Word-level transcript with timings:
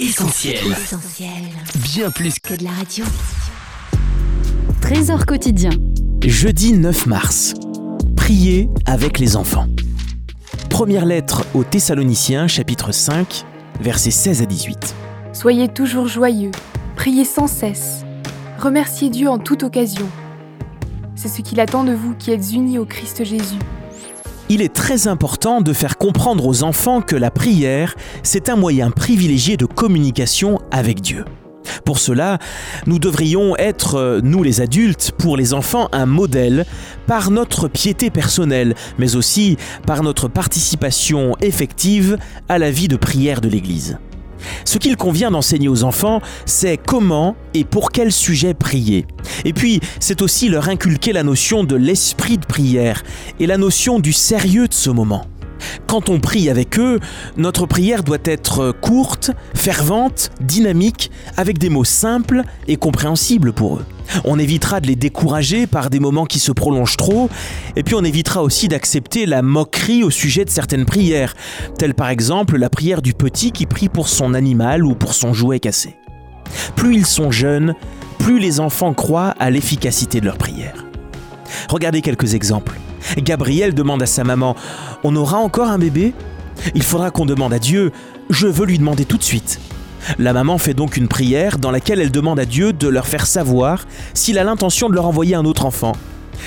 Essentiel. 0.00 0.60
Bien 1.82 2.12
plus 2.12 2.38
que 2.38 2.54
de 2.54 2.62
la 2.62 2.70
radio. 2.70 3.04
Trésor 4.80 5.26
quotidien. 5.26 5.70
Jeudi 6.24 6.74
9 6.74 7.06
mars. 7.06 7.54
Prier 8.14 8.68
avec 8.86 9.18
les 9.18 9.34
enfants. 9.34 9.66
Première 10.70 11.04
lettre 11.04 11.44
aux 11.52 11.64
Thessaloniciens, 11.64 12.46
chapitre 12.46 12.92
5, 12.92 13.44
versets 13.80 14.12
16 14.12 14.42
à 14.42 14.46
18. 14.46 14.94
Soyez 15.32 15.66
toujours 15.66 16.06
joyeux, 16.06 16.52
priez 16.94 17.24
sans 17.24 17.48
cesse, 17.48 18.04
remerciez 18.60 19.10
Dieu 19.10 19.28
en 19.28 19.38
toute 19.38 19.64
occasion. 19.64 20.08
C'est 21.16 21.28
ce 21.28 21.42
qu'il 21.42 21.58
attend 21.58 21.82
de 21.82 21.92
vous 21.92 22.14
qui 22.14 22.30
êtes 22.30 22.52
unis 22.52 22.78
au 22.78 22.84
Christ 22.84 23.24
Jésus. 23.24 23.58
Il 24.50 24.62
est 24.62 24.74
très 24.74 25.08
important 25.08 25.60
de 25.60 25.74
faire 25.74 25.98
comprendre 25.98 26.46
aux 26.46 26.62
enfants 26.62 27.02
que 27.02 27.16
la 27.16 27.30
prière, 27.30 27.94
c'est 28.22 28.48
un 28.48 28.56
moyen 28.56 28.90
privilégié 28.90 29.58
de 29.58 29.66
communication 29.78 30.58
avec 30.72 31.00
Dieu. 31.00 31.24
Pour 31.84 32.00
cela, 32.00 32.40
nous 32.86 32.98
devrions 32.98 33.56
être, 33.56 33.94
euh, 33.94 34.20
nous 34.24 34.42
les 34.42 34.60
adultes, 34.60 35.12
pour 35.16 35.36
les 35.36 35.54
enfants, 35.54 35.88
un 35.92 36.04
modèle 36.04 36.66
par 37.06 37.30
notre 37.30 37.68
piété 37.68 38.10
personnelle, 38.10 38.74
mais 38.98 39.14
aussi 39.14 39.56
par 39.86 40.02
notre 40.02 40.26
participation 40.26 41.36
effective 41.40 42.18
à 42.48 42.58
la 42.58 42.72
vie 42.72 42.88
de 42.88 42.96
prière 42.96 43.40
de 43.40 43.48
l'Église. 43.48 43.98
Ce 44.64 44.78
qu'il 44.78 44.96
convient 44.96 45.30
d'enseigner 45.30 45.68
aux 45.68 45.84
enfants, 45.84 46.20
c'est 46.44 46.76
comment 46.76 47.36
et 47.54 47.64
pour 47.64 47.92
quel 47.92 48.10
sujet 48.10 48.54
prier. 48.54 49.06
Et 49.44 49.52
puis, 49.52 49.78
c'est 50.00 50.22
aussi 50.22 50.48
leur 50.48 50.68
inculquer 50.68 51.12
la 51.12 51.22
notion 51.22 51.62
de 51.62 51.76
l'esprit 51.76 52.38
de 52.38 52.46
prière 52.46 53.04
et 53.38 53.46
la 53.46 53.58
notion 53.58 54.00
du 54.00 54.12
sérieux 54.12 54.66
de 54.66 54.74
ce 54.74 54.90
moment. 54.90 55.24
Quand 55.86 56.08
on 56.08 56.20
prie 56.20 56.50
avec 56.50 56.78
eux, 56.78 57.00
notre 57.36 57.66
prière 57.66 58.02
doit 58.02 58.18
être 58.24 58.72
courte, 58.72 59.30
fervente, 59.54 60.30
dynamique, 60.40 61.10
avec 61.36 61.58
des 61.58 61.68
mots 61.68 61.84
simples 61.84 62.42
et 62.66 62.76
compréhensibles 62.76 63.52
pour 63.52 63.76
eux. 63.76 63.84
On 64.24 64.38
évitera 64.38 64.80
de 64.80 64.86
les 64.86 64.96
décourager 64.96 65.66
par 65.66 65.90
des 65.90 66.00
moments 66.00 66.24
qui 66.24 66.38
se 66.38 66.52
prolongent 66.52 66.96
trop, 66.96 67.28
et 67.76 67.82
puis 67.82 67.94
on 67.94 68.04
évitera 68.04 68.42
aussi 68.42 68.68
d'accepter 68.68 69.26
la 69.26 69.42
moquerie 69.42 70.02
au 70.02 70.10
sujet 70.10 70.44
de 70.44 70.50
certaines 70.50 70.86
prières, 70.86 71.34
telle 71.78 71.94
par 71.94 72.08
exemple 72.08 72.56
la 72.56 72.70
prière 72.70 73.02
du 73.02 73.12
petit 73.12 73.52
qui 73.52 73.66
prie 73.66 73.88
pour 73.88 74.08
son 74.08 74.34
animal 74.34 74.84
ou 74.84 74.94
pour 74.94 75.14
son 75.14 75.34
jouet 75.34 75.60
cassé. 75.60 75.96
Plus 76.76 76.94
ils 76.96 77.06
sont 77.06 77.30
jeunes, 77.30 77.74
plus 78.18 78.38
les 78.38 78.60
enfants 78.60 78.94
croient 78.94 79.34
à 79.38 79.50
l'efficacité 79.50 80.20
de 80.20 80.26
leur 80.26 80.38
prière. 80.38 80.86
Regardez 81.68 82.02
quelques 82.02 82.34
exemples. 82.34 82.78
Gabriel 83.16 83.74
demande 83.74 84.02
à 84.02 84.06
sa 84.06 84.24
maman 84.24 84.54
On 85.04 85.16
aura 85.16 85.38
encore 85.38 85.68
un 85.68 85.78
bébé? 85.78 86.12
Il 86.74 86.82
faudra 86.82 87.10
qu'on 87.10 87.26
demande 87.26 87.52
à 87.52 87.58
Dieu. 87.58 87.92
Je 88.30 88.46
veux 88.46 88.66
lui 88.66 88.78
demander 88.78 89.04
tout 89.04 89.16
de 89.16 89.22
suite. 89.22 89.60
La 90.18 90.32
maman 90.32 90.58
fait 90.58 90.74
donc 90.74 90.96
une 90.96 91.08
prière 91.08 91.58
dans 91.58 91.70
laquelle 91.70 92.00
elle 92.00 92.10
demande 92.10 92.38
à 92.40 92.44
Dieu 92.44 92.72
de 92.72 92.88
leur 92.88 93.06
faire 93.06 93.26
savoir 93.26 93.86
s'il 94.14 94.38
a 94.38 94.44
l'intention 94.44 94.88
de 94.88 94.94
leur 94.94 95.06
envoyer 95.06 95.34
un 95.34 95.44
autre 95.44 95.66
enfant. 95.66 95.92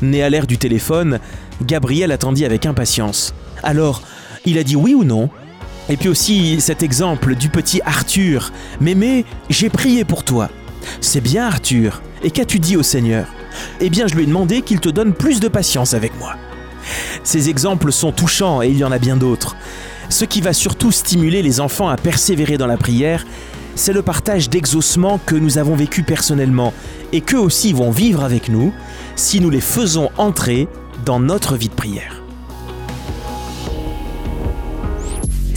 Né 0.00 0.22
à 0.22 0.30
l'ère 0.30 0.46
du 0.46 0.58
téléphone, 0.58 1.18
Gabriel 1.62 2.12
attendit 2.12 2.44
avec 2.44 2.66
impatience. 2.66 3.34
Alors, 3.62 4.02
il 4.44 4.58
a 4.58 4.64
dit 4.64 4.76
oui 4.76 4.94
ou 4.94 5.04
non? 5.04 5.28
Et 5.88 5.96
puis 5.96 6.08
aussi 6.08 6.60
cet 6.60 6.82
exemple 6.82 7.34
du 7.34 7.48
petit 7.48 7.80
Arthur. 7.84 8.52
Mémé, 8.80 9.24
j'ai 9.50 9.68
prié 9.68 10.04
pour 10.04 10.24
toi. 10.24 10.48
C'est 11.00 11.20
bien 11.20 11.46
Arthur. 11.46 12.02
Et 12.22 12.30
qu'as-tu 12.30 12.58
dit 12.58 12.76
au 12.76 12.82
Seigneur? 12.82 13.26
Eh 13.80 13.90
bien, 13.90 14.06
je 14.06 14.14
lui 14.14 14.24
ai 14.24 14.26
demandé 14.26 14.62
qu'il 14.62 14.80
te 14.80 14.88
donne 14.88 15.14
plus 15.14 15.40
de 15.40 15.48
patience 15.48 15.94
avec 15.94 16.18
moi. 16.18 16.34
Ces 17.24 17.48
exemples 17.48 17.92
sont 17.92 18.12
touchants 18.12 18.62
et 18.62 18.68
il 18.68 18.78
y 18.78 18.84
en 18.84 18.92
a 18.92 18.98
bien 18.98 19.16
d'autres. 19.16 19.56
Ce 20.08 20.24
qui 20.24 20.40
va 20.40 20.52
surtout 20.52 20.92
stimuler 20.92 21.42
les 21.42 21.60
enfants 21.60 21.88
à 21.88 21.96
persévérer 21.96 22.58
dans 22.58 22.66
la 22.66 22.76
prière, 22.76 23.24
c'est 23.74 23.92
le 23.92 24.02
partage 24.02 24.50
d'exaucement 24.50 25.18
que 25.24 25.34
nous 25.34 25.58
avons 25.58 25.74
vécu 25.74 26.02
personnellement 26.02 26.74
et 27.12 27.20
qu'eux 27.20 27.38
aussi 27.38 27.72
vont 27.72 27.90
vivre 27.90 28.22
avec 28.22 28.48
nous 28.48 28.72
si 29.16 29.40
nous 29.40 29.50
les 29.50 29.60
faisons 29.60 30.10
entrer 30.18 30.68
dans 31.04 31.20
notre 31.20 31.56
vie 31.56 31.68
de 31.68 31.74
prière. 31.74 32.21